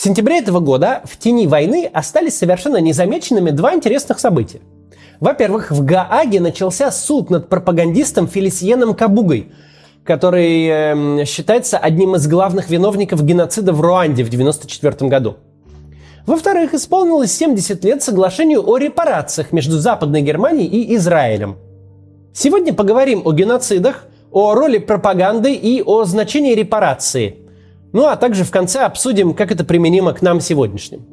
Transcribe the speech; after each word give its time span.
В 0.00 0.02
сентябре 0.02 0.38
этого 0.38 0.60
года 0.60 1.02
в 1.04 1.18
тени 1.18 1.46
войны 1.46 1.90
остались 1.92 2.38
совершенно 2.38 2.78
незамеченными 2.78 3.50
два 3.50 3.74
интересных 3.74 4.18
события. 4.18 4.60
Во-первых, 5.20 5.70
в 5.70 5.84
Гааге 5.84 6.40
начался 6.40 6.90
суд 6.90 7.28
над 7.28 7.50
пропагандистом 7.50 8.26
Фелисиеном 8.26 8.94
Кабугой, 8.94 9.52
который 10.02 10.66
э, 10.66 11.24
считается 11.26 11.76
одним 11.76 12.14
из 12.14 12.26
главных 12.26 12.70
виновников 12.70 13.22
геноцида 13.22 13.74
в 13.74 13.82
Руанде 13.82 14.24
в 14.24 14.28
1994 14.28 15.10
году. 15.10 15.36
Во-вторых, 16.24 16.72
исполнилось 16.72 17.32
70 17.32 17.84
лет 17.84 18.02
соглашению 18.02 18.66
о 18.66 18.78
репарациях 18.78 19.52
между 19.52 19.76
Западной 19.76 20.22
Германией 20.22 20.66
и 20.66 20.96
Израилем. 20.96 21.58
Сегодня 22.32 22.72
поговорим 22.72 23.20
о 23.26 23.32
геноцидах, 23.32 24.06
о 24.32 24.54
роли 24.54 24.78
пропаганды 24.78 25.52
и 25.52 25.82
о 25.82 26.04
значении 26.04 26.54
репарации. 26.54 27.39
Ну 27.92 28.06
а 28.06 28.16
также 28.16 28.44
в 28.44 28.50
конце 28.50 28.80
обсудим, 28.80 29.34
как 29.34 29.50
это 29.50 29.64
применимо 29.64 30.12
к 30.12 30.22
нам 30.22 30.40
сегодняшним. 30.40 31.06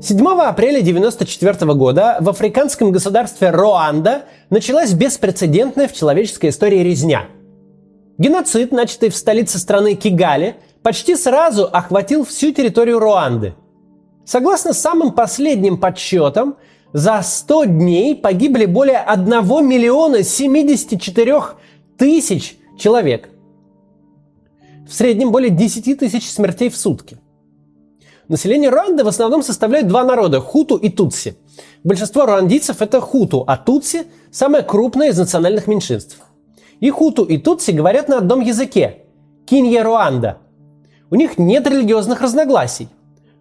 Седьмого 0.00 0.46
апреля 0.46 0.78
1994 0.78 1.74
года 1.74 2.18
в 2.20 2.28
африканском 2.28 2.92
государстве 2.92 3.50
Руанда 3.50 4.22
началась 4.50 4.92
беспрецедентная 4.92 5.88
в 5.88 5.92
человеческой 5.94 6.50
истории 6.50 6.78
резня. 6.78 7.24
Геноцид, 8.16 8.70
начатый 8.70 9.08
в 9.08 9.16
столице 9.16 9.58
страны 9.58 9.94
Кигали, 9.94 10.56
почти 10.82 11.16
сразу 11.16 11.64
охватил 11.64 12.24
всю 12.24 12.52
территорию 12.52 13.00
Руанды. 13.00 13.56
Согласно 14.24 14.72
самым 14.72 15.10
последним 15.10 15.76
подсчетам, 15.76 16.56
за 16.96 17.20
100 17.20 17.64
дней 17.64 18.14
погибли 18.14 18.64
более 18.64 19.00
1 19.00 19.30
миллиона 19.68 20.22
74 20.22 21.42
тысяч 21.98 22.56
человек. 22.78 23.28
В 24.88 24.94
среднем 24.94 25.30
более 25.30 25.50
10 25.50 25.98
тысяч 25.98 26.30
смертей 26.30 26.70
в 26.70 26.76
сутки. 26.76 27.18
Население 28.28 28.70
Руанды 28.70 29.04
в 29.04 29.08
основном 29.08 29.42
составляют 29.42 29.88
два 29.88 30.04
народа– 30.04 30.40
хуту 30.40 30.76
и 30.76 30.88
тутси. 30.88 31.36
Большинство 31.84 32.24
руандийцев– 32.24 32.76
это 32.80 33.02
хуту, 33.02 33.44
а 33.46 33.58
тутси– 33.58 34.06
самое 34.30 34.64
крупное 34.64 35.10
из 35.10 35.18
национальных 35.18 35.66
меньшинств. 35.66 36.18
И 36.80 36.88
хуту, 36.88 37.24
и 37.24 37.36
тутси 37.36 37.72
говорят 37.72 38.08
на 38.08 38.16
одном 38.16 38.40
языке– 38.40 39.02
кинья 39.44 39.84
Руанда. 39.84 40.38
У 41.10 41.14
них 41.16 41.36
нет 41.36 41.66
религиозных 41.66 42.22
разногласий. 42.22 42.88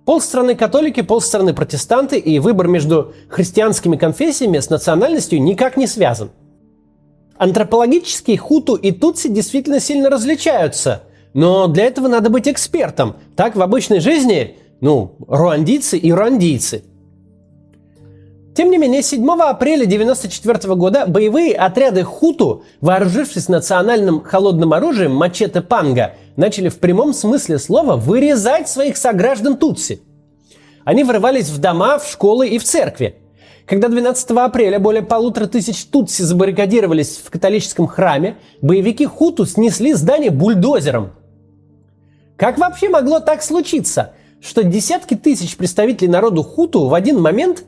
Полстраны 0.06 0.56
католики, 0.56 1.02
полстраны 1.02 1.54
протестанты, 1.54 2.20
и 2.20 2.38
выбор 2.38 2.68
между 2.68 3.14
христианскими 3.28 3.98
конфессиями 3.98 4.60
с 4.60 4.70
национальностью 4.70 5.42
никак 5.42 5.78
не 5.78 5.88
связан. 5.88 6.30
Антропологически 7.38 8.36
хуту 8.36 8.76
и 8.76 8.92
тутси 8.92 9.28
действительно 9.30 9.80
сильно 9.80 10.10
различаются, 10.10 11.04
но 11.34 11.68
для 11.68 11.86
этого 11.86 12.08
надо 12.08 12.30
быть 12.30 12.48
экспертом. 12.48 13.16
Так 13.36 13.56
в 13.56 13.62
обычной 13.62 14.00
жизни, 14.00 14.58
ну, 14.80 15.16
руандийцы 15.28 15.98
и 15.98 16.12
руандийцы. 16.12 16.84
Тем 18.56 18.72
не 18.72 18.78
менее, 18.78 19.04
7 19.04 19.30
апреля 19.42 19.84
1994 19.84 20.76
года 20.76 21.06
боевые 21.08 21.54
отряды 21.56 22.04
хуту, 22.04 22.64
вооружившись 22.80 23.50
национальным 23.50 24.24
холодным 24.24 24.72
оружием 24.72 25.14
мачете 25.14 25.60
панга, 25.60 26.14
начали 26.38 26.70
в 26.70 26.80
прямом 26.80 27.14
смысле 27.14 27.60
слова 27.60 27.98
вырезать 27.98 28.70
своих 28.70 28.96
сограждан 28.96 29.58
Тутси. 29.58 30.02
Они 30.86 31.04
врывались 31.04 31.50
в 31.50 31.60
дома, 31.60 32.00
в 32.00 32.10
школы 32.10 32.48
и 32.48 32.58
в 32.58 32.64
церкви. 32.64 33.18
Когда 33.66 33.90
12 33.90 34.32
апреля 34.32 34.80
более 34.80 35.04
полутора 35.04 35.48
тысяч 35.48 35.84
Тутси 35.88 36.22
забаррикадировались 36.22 37.18
в 37.18 37.30
католическом 37.30 37.88
храме, 37.88 38.38
боевики 38.62 39.06
Хуту 39.06 39.46
снесли 39.46 39.94
здание 39.94 40.32
бульдозером. 40.32 41.12
Как 42.38 42.58
вообще 42.58 42.88
могло 42.88 43.20
так 43.20 43.44
случиться, 43.44 44.14
что 44.40 44.64
десятки 44.64 45.16
тысяч 45.16 45.58
представителей 45.58 46.10
народу 46.10 46.42
Хуту 46.42 46.86
в 46.86 46.94
один 46.94 47.20
момент 47.20 47.66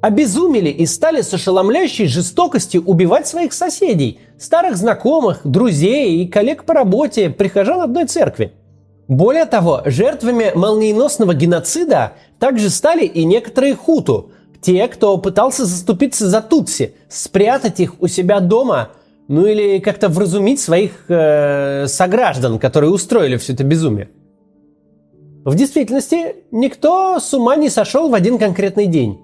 обезумели 0.00 0.70
и 0.70 0.86
стали 0.86 1.22
с 1.22 1.32
ошеломляющей 1.32 2.06
жестокостью 2.06 2.82
убивать 2.84 3.26
своих 3.26 3.52
соседей, 3.52 4.20
старых 4.38 4.76
знакомых, 4.76 5.40
друзей 5.44 6.22
и 6.22 6.28
коллег 6.28 6.64
по 6.64 6.74
работе, 6.74 7.30
прихожан 7.30 7.80
одной 7.80 8.06
церкви. 8.06 8.52
Более 9.08 9.44
того, 9.44 9.82
жертвами 9.84 10.52
молниеносного 10.54 11.34
геноцида 11.34 12.14
также 12.38 12.70
стали 12.70 13.04
и 13.04 13.24
некоторые 13.24 13.74
хуту, 13.74 14.32
те, 14.60 14.88
кто 14.88 15.16
пытался 15.18 15.64
заступиться 15.64 16.28
за 16.28 16.40
тутси, 16.40 16.94
спрятать 17.08 17.78
их 17.78 18.00
у 18.00 18.08
себя 18.08 18.40
дома, 18.40 18.90
ну 19.28 19.46
или 19.46 19.78
как-то 19.78 20.08
вразумить 20.08 20.60
своих 20.60 21.04
э, 21.08 21.86
сограждан, 21.86 22.58
которые 22.58 22.90
устроили 22.90 23.36
все 23.36 23.52
это 23.52 23.64
безумие. 23.64 24.08
В 25.44 25.54
действительности, 25.54 26.36
никто 26.50 27.20
с 27.20 27.32
ума 27.32 27.54
не 27.54 27.70
сошел 27.70 28.08
в 28.08 28.14
один 28.14 28.38
конкретный 28.38 28.86
день. 28.86 29.20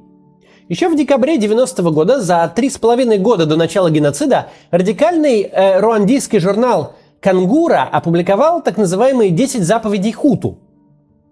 Еще 0.72 0.88
в 0.88 0.96
декабре 0.96 1.36
90 1.36 1.82
-го 1.82 1.92
года, 1.92 2.22
за 2.22 2.50
три 2.56 2.70
с 2.70 2.78
половиной 2.78 3.18
года 3.18 3.44
до 3.44 3.56
начала 3.56 3.90
геноцида, 3.90 4.46
радикальный 4.70 5.42
э, 5.42 5.80
руандийский 5.80 6.38
журнал 6.38 6.94
«Кангура» 7.20 7.86
опубликовал 7.92 8.62
так 8.62 8.78
называемые 8.78 9.32
10 9.32 9.64
заповедей 9.64 10.12
хуту. 10.12 10.60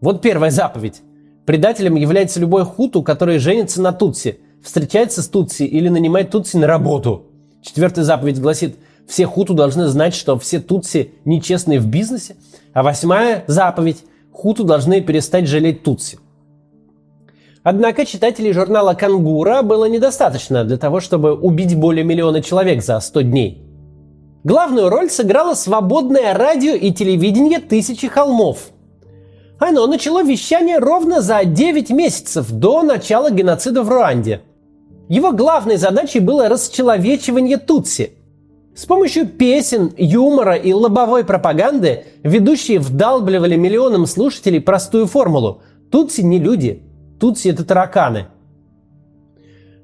Вот 0.02 0.20
первая 0.20 0.50
заповедь. 0.50 1.00
Предателем 1.46 1.94
является 1.94 2.38
любой 2.38 2.66
хуту, 2.66 3.02
который 3.02 3.38
женится 3.38 3.80
на 3.80 3.92
тутси, 3.92 4.40
встречается 4.62 5.22
с 5.22 5.28
тутси 5.28 5.62
или 5.62 5.88
нанимает 5.88 6.30
тутси 6.30 6.58
на 6.58 6.66
работу. 6.66 7.22
Четвертая 7.62 8.04
заповедь 8.04 8.42
гласит, 8.42 8.76
все 9.08 9.24
хуту 9.24 9.54
должны 9.54 9.86
знать, 9.86 10.14
что 10.14 10.38
все 10.38 10.60
тутси 10.60 11.12
нечестные 11.24 11.80
в 11.80 11.86
бизнесе. 11.86 12.36
А 12.74 12.82
восьмая 12.82 13.44
заповедь, 13.46 14.04
хуту 14.32 14.64
должны 14.64 15.00
перестать 15.00 15.48
жалеть 15.48 15.82
тутси. 15.82 16.18
Однако 17.62 18.06
читателей 18.06 18.52
журнала 18.52 18.94
«Кангура» 18.94 19.60
было 19.62 19.84
недостаточно 19.84 20.64
для 20.64 20.78
того, 20.78 21.00
чтобы 21.00 21.34
убить 21.34 21.76
более 21.76 22.04
миллиона 22.04 22.40
человек 22.42 22.82
за 22.82 22.98
100 23.00 23.20
дней. 23.22 23.62
Главную 24.44 24.88
роль 24.88 25.10
сыграло 25.10 25.52
свободное 25.52 26.32
радио 26.32 26.72
и 26.72 26.90
телевидение 26.90 27.58
«Тысячи 27.58 28.08
холмов». 28.08 28.70
Оно 29.58 29.86
начало 29.86 30.22
вещание 30.22 30.78
ровно 30.78 31.20
за 31.20 31.44
9 31.44 31.90
месяцев 31.90 32.50
до 32.50 32.82
начала 32.82 33.30
геноцида 33.30 33.82
в 33.82 33.90
Руанде. 33.90 34.40
Его 35.10 35.32
главной 35.32 35.76
задачей 35.76 36.20
было 36.20 36.48
расчеловечивание 36.48 37.58
Тутси. 37.58 38.12
С 38.74 38.86
помощью 38.86 39.26
песен, 39.26 39.92
юмора 39.98 40.54
и 40.54 40.72
лобовой 40.72 41.24
пропаганды 41.24 42.04
ведущие 42.22 42.78
вдалбливали 42.78 43.56
миллионам 43.56 44.06
слушателей 44.06 44.62
простую 44.62 45.06
формулу– 45.06 45.60
Тутси 45.90 46.20
не 46.20 46.38
люди, 46.38 46.84
Тутси– 47.20 47.48
это 47.50 47.64
тараканы. 47.64 48.28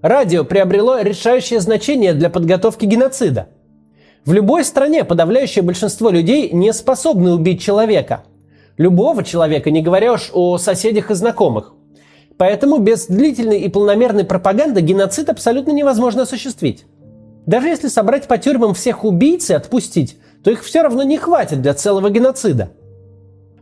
Радио 0.01 0.43
приобрело 0.45 1.01
решающее 1.01 1.61
значение 1.61 2.15
для 2.15 2.31
подготовки 2.31 2.87
геноцида. 2.87 3.49
В 4.25 4.33
любой 4.33 4.65
стране 4.65 5.05
подавляющее 5.05 5.63
большинство 5.63 6.09
людей 6.09 6.51
не 6.51 6.73
способны 6.73 7.35
убить 7.35 7.61
человека. 7.61 8.25
Любого 8.79 9.23
человека, 9.23 9.71
не 9.71 9.83
говоря 9.83 10.15
уж 10.15 10.31
о 10.33 10.57
соседях 10.57 11.11
и 11.11 11.15
знакомых. 11.15 11.75
Поэтому 12.39 12.79
без 12.79 13.07
длительной 13.07 13.61
и 13.61 13.69
полномерной 13.69 14.25
пропаганды 14.25 14.81
геноцид 14.81 15.29
абсолютно 15.29 15.73
невозможно 15.73 16.23
осуществить. 16.23 16.87
Даже 17.47 17.69
если 17.69 17.89
собрать 17.89 18.29
по 18.29 18.39
тюрьмам 18.39 18.75
всех 18.75 19.05
убийц 19.05 19.51
и 19.51 19.55
отпустить, 19.55 20.19
то 20.43 20.51
их 20.51 20.65
все 20.65 20.83
равно 20.83 21.03
не 21.03 21.19
хватит 21.19 21.61
для 21.61 21.75
целого 21.75 22.09
геноцида. 22.11 22.71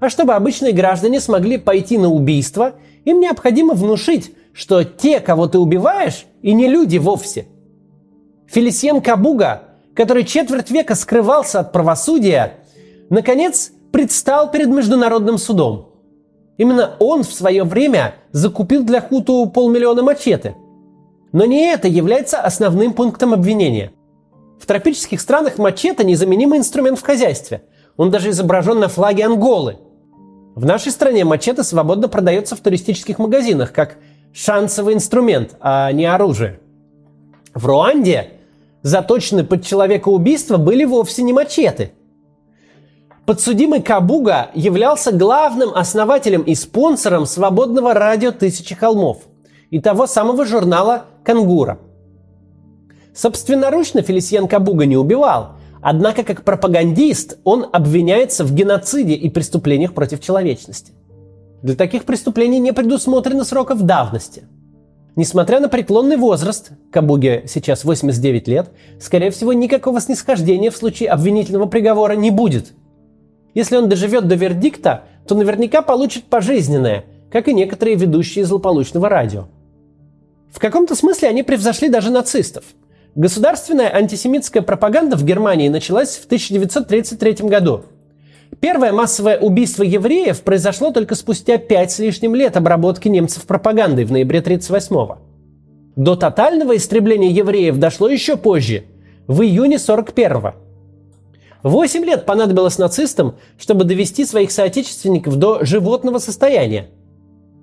А 0.01 0.09
чтобы 0.09 0.35
обычные 0.35 0.73
граждане 0.73 1.21
смогли 1.21 1.59
пойти 1.59 1.99
на 1.99 2.09
убийство, 2.09 2.75
им 3.05 3.21
необходимо 3.21 3.75
внушить, 3.75 4.35
что 4.53 4.85
те, 4.85 5.21
кого 5.21 5.47
ты 5.47 5.59
убиваешь, 5.59 6.27
и 6.43 6.55
не 6.55 6.69
люди 6.69 6.99
вовсе. 6.99 7.47
Фелисиен 8.47 9.01
Кабуга, 9.01 9.65
который 9.95 10.25
четверть 10.25 10.71
века 10.71 10.95
скрывался 10.95 11.61
от 11.61 11.73
правосудия, 11.73 12.55
наконец 13.11 13.73
предстал 13.93 14.51
перед 14.51 14.69
Международным 14.69 15.39
судом. 15.39 15.91
Именно 16.57 16.95
он 17.01 17.25
в 17.25 17.33
свое 17.33 17.65
время 17.65 18.15
закупил 18.33 18.85
для 18.85 19.01
Хуту 19.01 19.47
полмиллиона 19.47 20.03
мачете. 20.03 20.57
Но 21.33 21.45
не 21.47 21.67
это 21.73 21.89
является 21.89 22.41
основным 22.41 22.93
пунктом 22.93 23.33
обвинения. 23.33 23.93
В 24.61 24.67
тропических 24.67 25.21
странах 25.21 25.59
мачете– 25.59 26.05
незаменимый 26.05 26.61
инструмент 26.61 26.99
в 26.99 27.03
хозяйстве. 27.03 27.65
Он 27.97 28.11
даже 28.11 28.31
изображен 28.31 28.79
на 28.79 28.89
флаге 28.89 29.27
Анголы– 29.27 29.79
в 30.55 30.65
нашей 30.65 30.93
стране 30.93 31.25
мачете 31.25 31.65
свободно 31.65 32.09
продается 32.09 32.55
в 32.55 32.61
туристических 32.61 33.19
магазинах 33.19 33.73
как 33.73 33.97
шансовый 34.33 34.95
инструмент, 34.95 35.57
а 35.61 35.91
не 35.93 36.07
оружие. 36.07 36.61
В 37.55 37.67
Руанде 37.67 38.31
заточены 38.83 39.45
под 39.45 39.65
человека 39.65 40.09
убийства 40.09 40.57
были 40.57 40.85
вовсе 40.85 41.23
не 41.23 41.33
мачете. 41.33 41.93
Подсудимый 43.27 43.81
Кабуга 43.83 44.51
являлся 44.55 45.11
главным 45.11 45.71
основателем 45.75 46.43
и 46.43 46.55
спонсором 46.55 47.27
свободного 47.27 47.95
радио 47.95 48.33
«Тысячи 48.33 48.75
холмов» 48.75 49.23
и 49.71 49.81
того 49.81 50.07
самого 50.07 50.45
журнала 50.45 51.07
«Кангура». 51.25 51.79
Собственноручно 53.15 54.03
Фелисиен 54.03 54.47
Кабуга 54.47 54.85
не 54.85 54.97
убивал, 54.97 55.53
Однако 55.87 56.23
как 56.23 56.45
пропагандист 56.45 57.37
он 57.45 57.67
обвиняется 57.71 58.43
в 58.43 58.55
геноциде 58.55 59.13
и 59.13 59.29
преступлениях 59.29 59.93
против 59.93 60.23
человечности. 60.23 60.95
Для 61.61 61.75
таких 61.75 62.05
преступлений 62.05 62.59
не 62.59 62.73
предусмотрено 62.73 63.45
сроков 63.45 63.83
давности. 63.83 64.45
Несмотря 65.15 65.61
на 65.61 65.69
преклонный 65.69 66.17
возраст, 66.17 66.71
Кабуге 66.91 67.45
сейчас 67.47 67.85
89 67.85 68.49
лет, 68.49 68.71
скорее 68.99 69.31
всего, 69.31 69.53
никакого 69.53 70.01
снисхождения 70.01 70.71
в 70.71 70.77
случае 70.79 71.11
обвинительного 71.11 71.67
приговора 71.67 72.15
не 72.15 72.31
будет. 72.31 72.73
Если 73.53 73.77
он 73.77 73.91
доживет 73.91 74.27
до 74.27 74.37
вердикта, 74.37 75.05
то 75.29 75.35
наверняка 75.35 75.83
получит 75.83 76.25
пожизненное, 76.25 77.05
как 77.31 77.47
и 77.49 77.53
некоторые 77.53 77.99
ведущие 77.99 78.47
злополучного 78.47 79.11
радио. 79.11 79.49
В 80.51 80.59
каком-то 80.61 80.95
смысле 80.95 81.29
они 81.29 81.43
превзошли 81.43 81.91
даже 81.91 82.11
нацистов. 82.11 82.65
Государственная 83.15 83.95
антисемитская 83.95 84.61
пропаганда 84.61 85.17
в 85.17 85.25
Германии 85.25 85.69
началась 85.69 86.17
в 86.17 86.27
1933 86.27 87.49
году. 87.49 87.83
Первое 88.59 88.93
массовое 88.93 89.39
убийство 89.39 89.85
евреев 89.85 90.43
произошло 90.43 90.91
только 90.91 91.15
спустя 91.15 91.59
пять 91.59 91.93
с 91.93 92.01
лишним 92.01 92.35
лет 92.35 92.57
обработки 92.57 93.07
немцев 93.07 93.45
пропагандой 93.45 94.05
в 94.05 94.11
ноябре 94.11 94.41
1938 94.41 95.23
До 95.95 96.17
тотального 96.17 96.77
истребления 96.77 97.31
евреев 97.31 97.79
дошло 97.79 98.09
еще 98.09 98.37
позже, 98.37 98.85
в 99.29 99.43
июне 99.43 99.79
41 99.79 100.33
-го. 100.33 100.55
Восемь 101.63 102.05
лет 102.05 102.27
понадобилось 102.27 102.79
нацистам, 102.79 103.37
чтобы 103.59 103.85
довести 103.85 104.25
своих 104.25 104.51
соотечественников 104.51 105.37
до 105.37 105.65
животного 105.65 106.19
состояния. 106.19 106.89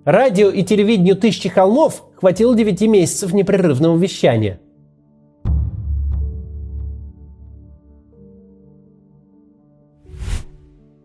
Радио 0.05 0.49
и 0.49 0.63
телевидению 0.63 1.17
тысячи 1.17 1.49
холмов 1.49 2.05
хватило 2.15 2.55
9 2.55 2.87
месяцев 2.87 3.33
непрерывного 3.33 3.97
вещания. 3.97 4.61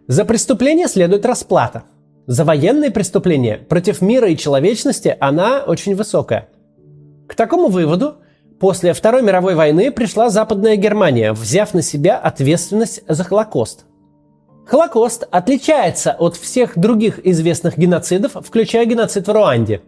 За 0.07 0.25
преступление 0.25 0.89
следует 0.89 1.27
расплата. 1.27 1.85
За 2.27 2.45
военные 2.45 2.91
преступления 2.91 3.59
против 3.59 4.01
мира 4.01 4.29
и 4.29 4.37
человечности 4.37 5.17
она 5.21 5.65
очень 5.67 5.95
высокая. 5.95 6.49
К 7.29 7.35
такому 7.35 7.69
выводу 7.69 8.17
После 8.59 8.95
Второй 8.95 9.23
мировой 9.23 9.55
войны 9.55 9.91
пришла 9.93 10.31
Западная 10.31 10.77
Германия, 10.77 11.35
взяв 11.35 11.75
на 11.75 11.83
себя 11.83 12.17
ответственность 12.17 13.03
за 13.07 13.23
Холокост. 13.23 13.85
Холокост 14.67 15.29
отличается 15.31 16.13
от 16.19 16.37
всех 16.37 16.79
других 16.79 17.25
известных 17.25 17.77
геноцидов, 17.77 18.33
включая 18.43 18.87
геноцид 18.87 19.29
в 19.29 19.33
Руанде. 19.33 19.83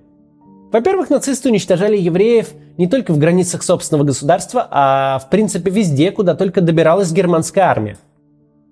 Во-первых, 0.71 1.09
нацисты 1.09 1.49
уничтожали 1.49 1.97
евреев 1.97 2.51
не 2.77 2.87
только 2.87 3.15
в 3.15 3.19
границах 3.19 3.63
собственного 3.63 4.05
государства, 4.05 4.69
а 4.71 5.19
в 5.19 5.31
принципе 5.31 5.71
везде, 5.71 6.11
куда 6.11 6.35
только 6.35 6.61
добиралась 6.61 7.11
германская 7.11 7.65
армия. 7.65 7.97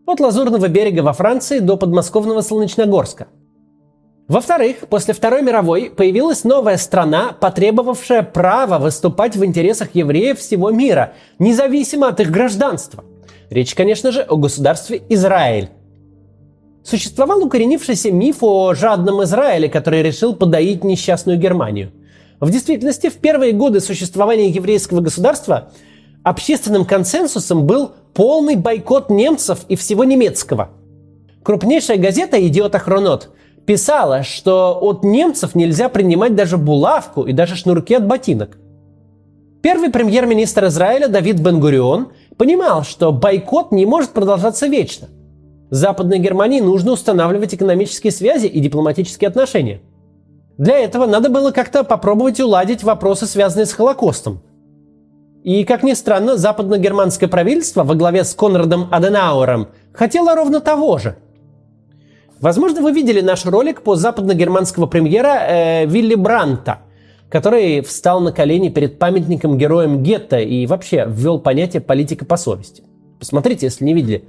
От 0.06 0.20
Лазурного 0.20 0.68
берега 0.68 1.00
во 1.00 1.12
Франции 1.12 1.58
до 1.58 1.76
подмосковного 1.76 2.40
Солнечногорска– 2.40 3.26
во-вторых, 4.28 4.88
после 4.90 5.14
Второй 5.14 5.42
мировой 5.42 5.88
появилась 5.88 6.42
новая 6.42 6.78
страна, 6.78 7.32
потребовавшая 7.40 8.24
права 8.24 8.78
выступать 8.78 9.36
в 9.36 9.44
интересах 9.44 9.90
евреев 9.94 10.40
всего 10.40 10.70
мира, 10.70 11.12
независимо 11.38 12.08
от 12.08 12.18
их 12.18 12.32
гражданства. 12.32 13.04
Речь, 13.50 13.76
конечно 13.76 14.10
же, 14.10 14.22
о 14.22 14.36
государстве 14.36 15.00
Израиль. 15.08 15.68
Существовал 16.82 17.44
укоренившийся 17.44 18.10
миф 18.10 18.38
о 18.40 18.74
жадном 18.74 19.22
Израиле, 19.22 19.68
который 19.68 20.02
решил 20.02 20.34
подоить 20.34 20.82
несчастную 20.82 21.38
Германию. 21.38 21.92
В 22.40 22.50
действительности, 22.50 23.08
в 23.08 23.18
первые 23.18 23.52
годы 23.52 23.78
существования 23.78 24.48
еврейского 24.48 25.00
государства 25.00 25.70
общественным 26.26 26.84
консенсусом 26.84 27.66
был 27.66 27.92
полный 28.12 28.56
бойкот 28.56 29.10
немцев 29.10 29.60
и 29.68 29.76
всего 29.76 30.02
немецкого. 30.02 30.70
Крупнейшая 31.44 31.98
газета 31.98 32.44
«Идиот 32.44 32.74
Ахронот» 32.74 33.30
писала, 33.64 34.24
что 34.24 34.76
от 34.80 35.04
немцев 35.04 35.54
нельзя 35.54 35.88
принимать 35.88 36.34
даже 36.34 36.56
булавку 36.56 37.22
и 37.22 37.32
даже 37.32 37.54
шнурки 37.54 37.94
от 37.94 38.08
ботинок. 38.08 38.58
Первый 39.62 39.90
премьер-министр 39.90 40.66
Израиля 40.66 41.06
Давид 41.06 41.38
Бенгурион 41.38 42.08
понимал, 42.36 42.82
что 42.82 43.12
бойкот 43.12 43.70
не 43.70 43.86
может 43.86 44.10
продолжаться 44.10 44.66
вечно. 44.66 45.06
Западной 45.70 46.18
Германии 46.18 46.58
нужно 46.58 46.90
устанавливать 46.90 47.54
экономические 47.54 48.10
связи 48.10 48.46
и 48.46 48.58
дипломатические 48.58 49.28
отношения. 49.28 49.80
Для 50.58 50.76
этого 50.76 51.06
надо 51.06 51.28
было 51.28 51.52
как-то 51.52 51.84
попробовать 51.84 52.40
уладить 52.40 52.82
вопросы, 52.82 53.26
связанные 53.26 53.66
с 53.66 53.72
Холокостом. 53.72 54.40
И, 55.46 55.64
как 55.64 55.82
ни 55.82 55.94
странно, 55.94 56.36
западно-германское 56.36 57.28
правительство 57.28 57.84
во 57.84 57.94
главе 57.94 58.24
с 58.24 58.34
Конрадом 58.34 58.88
Аденауэром 58.90 59.68
хотело 59.92 60.34
ровно 60.34 60.60
того 60.60 60.98
же– 60.98 61.16
Возможно, 62.40 62.82
вы 62.82 62.92
видели 62.92 63.20
наш 63.20 63.46
ролик 63.46 63.82
по 63.82 63.96
западно-германского 63.96 64.86
премьера 64.86 65.38
э, 65.40 65.86
Вилли 65.86 66.14
Бранта, 66.14 66.80
который 67.30 67.80
встал 67.80 68.20
на 68.20 68.30
колени 68.30 68.68
перед 68.68 68.98
памятником 68.98 69.56
героям 69.56 70.02
гетто 70.02 70.38
и 70.38 70.66
вообще 70.66 71.06
ввел 71.08 71.38
понятие 71.38 71.80
политика 71.80 72.26
по 72.26 72.36
совести. 72.36 72.82
Посмотрите, 73.18 73.66
если 73.66 73.84
не 73.84 73.94
видели. 73.94 74.24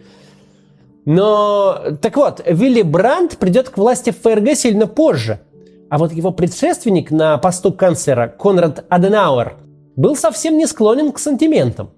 Но, 1.04 1.78
так 2.02 2.16
вот, 2.16 2.42
Вилли 2.46 2.82
Брандт 2.82 3.38
придет 3.38 3.70
к 3.70 3.78
власти 3.78 4.12
в 4.12 4.22
ФРГ 4.22 4.56
сильно 4.56 4.88
позже. 4.88 5.42
А 5.90 5.98
вот 5.98 6.14
его 6.14 6.32
предшественник 6.32 7.12
на 7.12 7.38
посту 7.38 7.74
канцлера 7.74 8.28
Конрад 8.28 8.86
Аденауэр 8.90 9.58
был 9.98 10.16
совсем 10.16 10.58
не 10.58 10.66
склонен 10.66 11.12
к 11.12 11.20
сантиментам. 11.20 11.90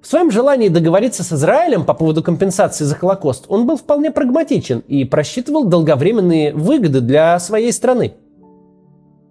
В 0.00 0.06
своем 0.06 0.30
желании 0.30 0.68
договориться 0.68 1.24
с 1.24 1.32
Израилем 1.32 1.84
по 1.84 1.94
поводу 1.94 2.22
компенсации 2.22 2.84
за 2.84 2.94
Холокост 2.94 3.46
он 3.48 3.66
был 3.66 3.76
вполне 3.76 4.10
прагматичен 4.10 4.80
и 4.80 5.04
просчитывал 5.04 5.64
долговременные 5.64 6.52
выгоды 6.52 7.00
для 7.00 7.38
своей 7.40 7.72
страны. 7.72 8.14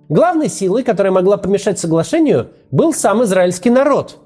Главной 0.10 0.50
силой, 0.50 0.84
которая 0.84 1.14
могла 1.14 1.38
помешать 1.38 1.80
соглашению, 1.80 2.50
был 2.72 2.94
сам 2.94 3.24
израильский 3.24 3.70
народ. 3.70 4.18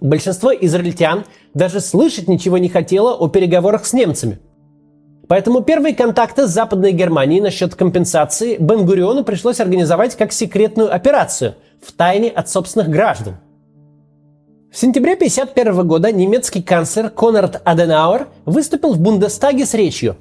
Большинство 0.00 0.50
израильтян 0.52 1.24
даже 1.54 1.80
слышать 1.80 2.26
ничего 2.26 2.58
не 2.58 2.68
хотело 2.68 3.14
о 3.14 3.28
переговорах 3.28 3.84
с 3.84 3.92
немцами. 3.92 4.40
Поэтому 5.28 5.62
первые 5.62 5.94
контакты 5.94 6.48
с 6.48 6.50
Западной 6.50 6.92
Германией 6.92 7.40
насчет 7.40 7.74
компенсации 7.74 8.56
Бен-Гуриону 8.56 9.24
пришлось 9.24 9.60
организовать 9.60 10.16
как 10.16 10.32
секретную 10.32 10.92
операцию 10.92 11.54
в 11.82 11.92
тайне 11.92 12.30
от 12.30 12.48
собственных 12.48 12.88
граждан– 12.88 13.36
в 14.70 14.78
сентябре 14.78 15.14
1951 15.14 15.88
года 15.88 16.12
немецкий 16.12 16.62
канцлер 16.62 17.10
Конрад 17.10 17.60
Аденауэр 17.64 18.28
выступил 18.44 18.94
в 18.94 19.00
Бундестаге 19.00 19.66
с 19.66 19.74
речью. 19.74 20.16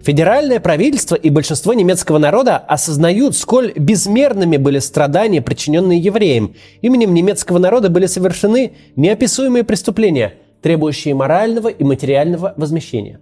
Федеральное 0.00 0.58
правительство 0.58 1.16
и 1.16 1.28
большинство 1.28 1.74
немецкого 1.74 2.16
народа 2.16 2.56
осознают, 2.56 3.36
сколь 3.36 3.74
безмерными 3.76 4.56
были 4.56 4.78
страдания, 4.78 5.42
причиненные 5.42 5.98
евреям. 5.98 6.54
Именем 6.80 7.12
немецкого 7.12 7.58
народа 7.58 7.90
были 7.90 8.06
совершены 8.06 8.72
неописуемые 8.96 9.64
преступления, 9.64 10.36
требующие 10.62 11.14
морального 11.14 11.68
и 11.68 11.84
материального 11.84 12.54
возмещения. 12.56 13.20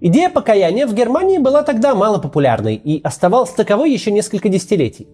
Идея 0.00 0.30
покаяния 0.30 0.86
в 0.86 0.94
Германии 0.94 1.38
была 1.38 1.64
тогда 1.64 1.96
мало 1.96 2.18
популярной 2.18 2.76
и 2.76 3.00
оставалась 3.02 3.50
таковой 3.50 3.90
еще 3.90 4.12
несколько 4.12 4.48
десятилетий. 4.48 5.08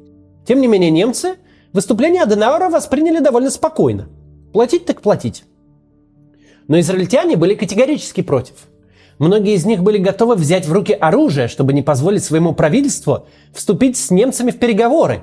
Тем 0.47 0.61
не 0.61 0.67
менее, 0.67 0.91
немцы– 0.91 1.37
Выступление 1.73 2.23
Аденауэра 2.23 2.69
восприняли 2.69 3.21
довольно 3.21 3.51
спокойно. 3.51 4.09
Платить 4.53 4.87
так 4.87 5.03
платить. 5.03 5.45
Но 6.67 6.81
израильтяне 6.81 7.37
были 7.37 7.55
категорически 7.55 8.23
против. 8.23 8.55
Многие 9.19 9.55
из 9.55 9.65
них 9.67 9.83
были 9.83 9.99
готовы 9.99 10.35
взять 10.35 10.67
в 10.67 10.73
руки 10.73 10.93
оружие, 10.93 11.47
чтобы 11.47 11.73
не 11.73 11.83
позволить 11.83 12.25
своему 12.25 12.55
правительству 12.55 13.27
вступить 13.53 13.97
с 13.97 14.11
немцами 14.11 14.51
в 14.51 14.59
переговоры. 14.59 15.23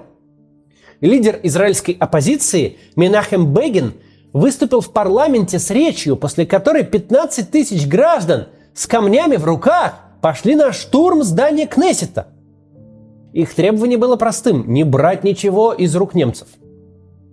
Лидер 1.01 1.39
израильской 1.43 1.97
оппозиции 1.99 2.77
Менахем 2.95 3.53
Бегин 3.53 3.93
выступил 4.31 4.79
в 4.79 4.93
парламенте 4.93 5.59
с 5.59 5.69
речью, 5.69 6.15
после 6.15 6.45
которой 6.45 6.85
15 6.85 7.51
тысяч 7.51 7.87
граждан 7.87 8.47
с 8.73 8.87
камнями 8.87 9.35
в 9.35 9.43
руках 9.43 9.95
пошли 10.21 10.55
на 10.55 10.71
штурм 10.71 11.23
здания 11.23 11.67
Кнессета– 11.67 12.27
их 13.37 13.53
требование 13.53 13.99
было 13.99 14.15
простым– 14.15 14.63
не 14.67 14.83
брать 14.83 15.23
ничего 15.23 15.71
из 15.71 15.95
рук 15.95 16.15
немцев. 16.15 16.47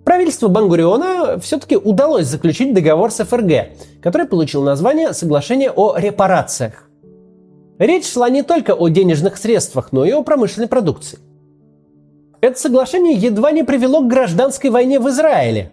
Правительству 0.03 0.49
Бангуриона 0.49 1.39
все-таки 1.39 1.75
удалось 1.75 2.27
заключить 2.27 2.75
договор 2.75 3.09
с 3.09 3.23
ФРГ, 3.23 3.69
который 4.03 4.27
получил 4.27 4.61
название 4.61 5.13
«Соглашение 5.13 5.71
о 5.71 5.97
репарациях». 5.97 6.91
Речь 7.79 8.05
шла 8.05 8.29
не 8.29 8.43
только 8.43 8.75
о 8.75 8.87
денежных 8.87 9.37
средствах, 9.37 9.91
но 9.91 10.05
и 10.05 10.11
о 10.11 10.21
промышленной 10.21 10.67
продукции. 10.67 11.17
Это 12.39 12.59
соглашение 12.59 13.15
едва 13.15 13.51
не 13.51 13.63
привело 13.63 14.01
к 14.01 14.07
гражданской 14.07 14.69
войне 14.69 14.99
в 14.99 15.09
Израиле. 15.09 15.71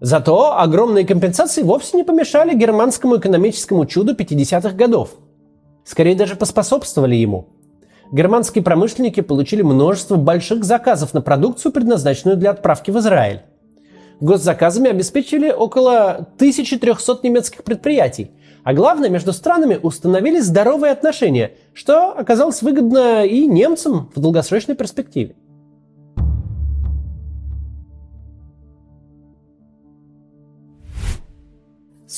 Зато 0.00 0.58
огромные 0.58 1.06
компенсации 1.06 1.62
вовсе 1.62 1.98
не 1.98 2.04
помешали 2.04 2.56
германскому 2.56 3.18
экономическому 3.18 3.84
чуду 3.84 4.14
50-х 4.14 4.70
годов. 4.70 5.10
Скорее 5.84 6.14
даже 6.14 6.36
поспособствовали 6.36 7.16
ему– 7.16 7.48
германские 8.12 8.64
промышленники 8.64 9.20
получили 9.20 9.62
множество 9.62 10.16
больших 10.16 10.64
заказов 10.64 11.14
на 11.14 11.20
продукцию, 11.20 11.72
предназначенную 11.72 12.36
для 12.36 12.50
отправки 12.50 12.90
в 12.90 12.98
Израиль. 12.98 13.42
госзаказами 14.20 14.90
обеспечили 14.90 15.50
около 15.50 16.26
1300 16.36 17.20
немецких 17.22 17.62
предприятий. 17.62 18.32
А 18.64 18.74
главное, 18.74 19.08
между 19.08 19.32
странами 19.32 19.78
установились 19.80 20.44
здоровые 20.44 20.92
отношения, 20.92 21.52
что 21.72 22.12
оказалось 22.12 22.60
выгодно 22.60 23.24
и 23.24 23.46
немцам 23.46 24.10
в 24.14 24.20
долгосрочной 24.20 24.74
перспективе. 24.74 25.36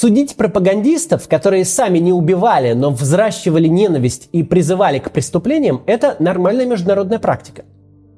Судить 0.01 0.37
пропагандистов, 0.37 1.29
которые 1.29 1.67
сами 1.67 1.99
не 1.99 2.11
убивали, 2.11 2.73
но 2.73 2.91
взращивали 2.91 3.69
ненависть 3.69 4.31
и 4.33 4.43
призывали 4.43 4.99
к 4.99 5.11
преступлениям, 5.11 5.83
это 5.85 6.17
нормальная 6.21 6.65
международная 6.65 7.19
практика. 7.19 7.67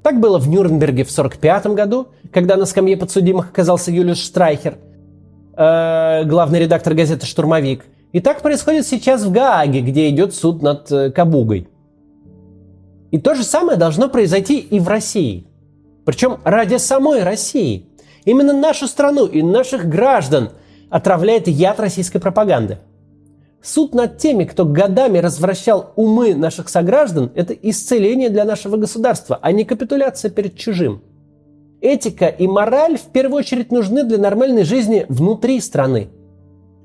Так 0.05 0.21
было 0.21 0.39
в 0.39 0.49
Нюрнберге 0.49 1.03
в 1.03 1.11
1945 1.11 1.67
году, 1.75 2.07
когда 2.33 2.55
на 2.55 2.67
скамье 2.67 2.97
подсудимых 2.97 3.51
оказался 3.51 3.91
Юлиус 3.91 4.23
Штрайхер, 4.23 4.79
э, 5.57 6.23
главный 6.25 6.61
редактор 6.61 6.95
газеты 6.95 7.27
«Штурмовик». 7.27 7.85
И 8.13 8.21
так 8.21 8.43
происходит 8.43 8.87
сейчас 8.87 9.25
в 9.25 9.33
Гааге, 9.33 9.81
где 9.81 10.09
идет 10.09 10.37
суд 10.37 10.63
над 10.63 10.89
э, 10.93 11.11
Кабугой. 11.11 11.67
И 13.11 13.19
то 13.19 13.35
же 13.35 13.43
самое 13.43 13.77
должно 13.77 14.09
произойти 14.09 14.61
и 14.61 14.79
в 14.79 14.87
России. 14.87 15.49
Причем 16.05 16.39
ради 16.45 16.77
самой 16.77 17.25
России. 17.25 17.89
Именно 18.25 18.53
нашу 18.53 18.87
страну 18.87 19.27
и 19.27 19.43
наших 19.43 19.89
граждан– 19.89 20.51
отравляет 20.93 21.49
яд 21.49 21.81
российской 21.81 22.19
пропаганды. 22.19 22.79
Суд 23.63 23.95
над 23.95 24.19
теми, 24.19 24.45
кто 24.45 24.67
годами 24.67 25.19
развращал 25.19 25.93
умы 25.97 26.35
наших 26.35 26.69
сограждан, 26.69 27.33
это 27.35 27.55
исцеление 27.55 28.29
для 28.29 28.45
нашего 28.45 28.77
государства, 28.77 29.39
а 29.41 29.53
не 29.53 29.65
капитуляция 29.65 30.31
перед 30.31 30.57
чужим. 30.57 31.03
Этика 31.81 32.27
и 32.27 32.47
мораль 32.47 32.99
в 32.99 33.07
первую 33.07 33.39
очередь 33.39 33.73
нужны 33.73 34.05
для 34.05 34.19
нормальной 34.19 34.65
жизни 34.65 35.07
внутри 35.09 35.61
страны. 35.61 36.11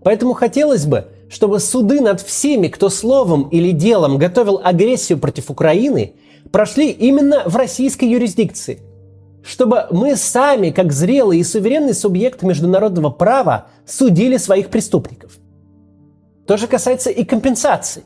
Поэтому 0.03 0.33
хотелось 0.33 0.85
бы, 0.85 1.07
чтобы 1.29 1.59
суды 1.59 1.99
над 1.99 2.21
всеми, 2.21 2.67
кто 2.69 2.89
словом 2.89 3.49
или 3.49 3.71
делом 3.71 4.17
готовил 4.17 4.61
агрессию 4.63 5.19
против 5.19 5.51
Украины, 5.51 6.13
прошли 6.51 6.91
именно 6.91 7.43
в 7.45 7.57
российской 7.57 8.05
юрисдикции 8.05 8.79
чтобы 9.47 9.87
мы 9.91 10.17
сами, 10.17 10.71
как 10.71 10.91
зрелый 10.91 11.39
и 11.39 11.43
суверенный 11.43 11.93
субъект 11.93 12.43
международного 12.43 13.09
права, 13.09 13.67
судили 13.85 14.35
своих 14.37 14.67
преступников. 14.69 15.37
То 16.45 16.57
же 16.57 16.67
касается 16.67 17.09
и 17.09 17.23
компенсаций. 17.23 18.03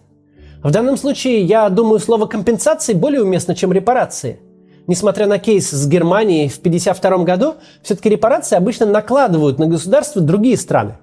В 0.64 0.70
данном 0.70 0.98
случае, 0.98 1.42
я 1.42 1.68
думаю, 1.70 2.00
слово 2.00 2.28
компенсации 2.28 2.94
более 2.94 3.24
уместно, 3.24 3.56
чем 3.56 3.74
репарации. 3.74 4.40
Несмотря 4.86 5.26
на 5.26 5.40
кейс 5.40 5.72
с 5.72 5.88
Германией 5.88 6.48
в 6.48 6.58
1952 6.58 7.24
году, 7.24 7.56
все-таки 7.82 8.10
репарации 8.10 8.56
обычно 8.56 8.86
накладывают 8.86 9.58
на 9.58 9.66
государство 9.66 10.22
другие 10.22 10.58
страны. 10.58 10.98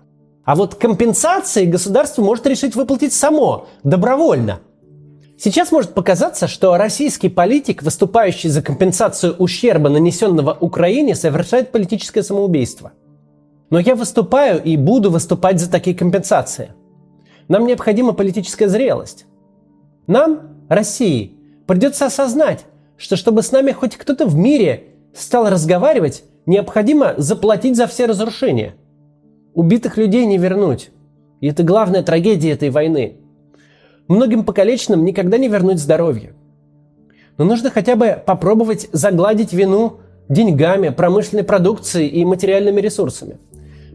А 0.44 0.54
вот 0.54 0.76
компенсации 0.76 1.64
государство 1.64 2.22
может 2.22 2.46
решить 2.46 2.76
выплатить 2.76 3.12
само, 3.12 3.66
добровольно– 3.82 4.60
Сейчас 5.40 5.70
может 5.70 5.94
показаться, 5.94 6.48
что 6.48 6.76
российский 6.76 7.28
политик, 7.28 7.84
выступающий 7.84 8.48
за 8.48 8.60
компенсацию 8.60 9.36
ущерба, 9.36 9.88
нанесенного 9.88 10.56
Украине, 10.58 11.14
совершает 11.14 11.70
политическое 11.70 12.24
самоубийство. 12.24 12.90
Но 13.70 13.78
я 13.78 13.94
выступаю 13.94 14.60
и 14.60 14.76
буду 14.76 15.12
выступать 15.12 15.60
за 15.60 15.70
такие 15.70 15.94
компенсации. 15.94 16.72
Нам 17.46 17.66
необходима 17.66 18.14
политическая 18.14 18.68
зрелость. 18.68 19.26
Нам, 20.08 20.64
России, 20.68 21.36
придется 21.68 22.06
осознать, 22.06 22.64
что 22.96 23.14
чтобы 23.14 23.44
с 23.44 23.52
нами 23.52 23.70
хоть 23.70 23.94
кто-то 23.94 24.26
в 24.26 24.34
мире 24.34 24.86
стал 25.14 25.48
разговаривать, 25.48 26.24
необходимо 26.46 27.14
заплатить 27.16 27.76
за 27.76 27.86
все 27.86 28.06
разрушения. 28.06 28.74
Убитых 29.54 29.98
людей 29.98 30.26
не 30.26 30.36
вернуть. 30.36 30.90
И 31.40 31.46
это 31.46 31.62
главная 31.62 32.02
трагедия 32.02 32.50
этой 32.50 32.70
войны– 32.70 33.18
Многим 34.08 34.44
покалеченным 34.44 35.04
никогда 35.04 35.36
не 35.36 35.48
вернуть 35.48 35.78
здоровье. 35.78 36.32
Но 37.36 37.44
нужно 37.44 37.70
хотя 37.70 37.94
бы 37.94 38.20
попробовать 38.24 38.88
загладить 38.92 39.52
вину 39.52 39.98
деньгами, 40.28 40.88
промышленной 40.88 41.44
продукцией 41.44 42.08
и 42.08 42.24
материальными 42.24 42.80
ресурсами. 42.80 43.36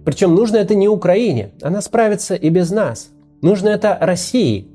Причем 0.05 0.35
нужно 0.35 0.57
это 0.57 0.75
не 0.75 0.87
Украине, 0.87 1.51
она 1.61 1.81
справится 1.81 2.35
и 2.35 2.49
без 2.49 2.69
нас. 2.69 3.09
Нужно 3.41 3.69
это 3.69 3.97
России. 3.99 4.67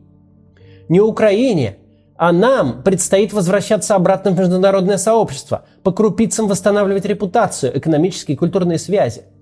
Не 0.88 1.00
Украине, 1.00 1.76
а 2.16 2.32
нам 2.32 2.82
предстоит 2.82 3.32
возвращаться 3.32 3.94
обратно 3.94 4.32
в 4.32 4.38
международное 4.38 4.98
сообщество, 4.98 5.64
по 5.82 5.92
крупицам 5.92 6.48
восстанавливать 6.48 7.04
репутацию, 7.04 7.76
экономические 7.78 8.34
и 8.34 8.38
культурные 8.38 8.78
связи– 8.78 9.22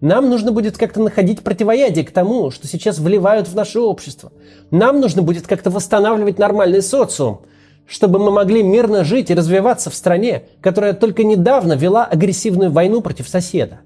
нам 0.00 0.30
нужно 0.30 0.50
будет 0.50 0.78
как-то 0.78 1.00
находить 1.00 1.42
противоядие 1.42 2.04
к 2.04 2.10
тому, 2.10 2.50
что 2.50 2.66
сейчас 2.66 2.98
вливают 2.98 3.48
в 3.48 3.54
наше 3.54 3.80
общество. 3.80 4.32
Нам 4.70 5.00
нужно 5.00 5.22
будет 5.22 5.46
как-то 5.46 5.70
восстанавливать 5.70 6.38
нормальный 6.38 6.82
социум, 6.82 7.42
чтобы 7.86 8.18
мы 8.18 8.30
могли 8.30 8.62
мирно 8.62 9.04
жить 9.04 9.30
и 9.30 9.34
развиваться 9.34 9.90
в 9.90 9.94
стране, 9.94 10.44
которая 10.62 10.94
только 10.94 11.22
недавно 11.22 11.74
вела 11.74 12.06
агрессивную 12.06 12.70
войну 12.70 13.02
против 13.02 13.28
соседа. 13.28 13.80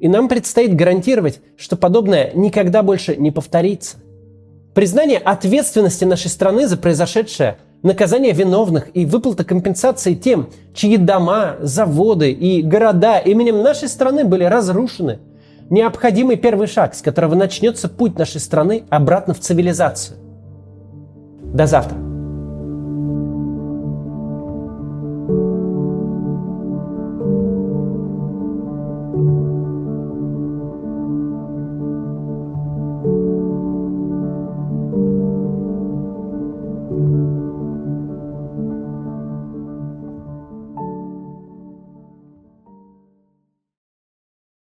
И 0.00 0.08
нам 0.08 0.28
предстоит 0.28 0.74
гарантировать, 0.74 1.40
что 1.56 1.76
подобное 1.76 2.32
никогда 2.34 2.82
больше 2.82 3.16
не 3.16 3.30
повторится. 3.30 3.96
Признание 4.74 5.18
ответственности 5.18 6.04
нашей 6.04 6.28
страны 6.28 6.68
за 6.68 6.76
произошедшее 6.76 7.56
наказание 7.86 8.32
виновных 8.32 8.88
и 8.94 9.06
выплата 9.06 9.44
компенсации 9.44 10.14
тем, 10.14 10.50
чьи 10.74 10.96
дома, 10.96 11.56
заводы 11.60 12.30
и 12.32 12.62
города 12.62 13.18
именем 13.18 13.62
нашей 13.62 13.88
страны 13.88 14.24
были 14.24 14.44
разрушены. 14.44 15.20
Необходимый 15.70 16.36
первый 16.36 16.66
шаг, 16.66 16.94
с 16.94 17.02
которого 17.02 17.34
начнется 17.34 17.88
путь 17.88 18.18
нашей 18.18 18.40
страны 18.40 18.84
обратно 18.90 19.34
в 19.34 19.40
цивилизацию. 19.40 20.18
До 21.42 21.66
завтра. 21.66 22.05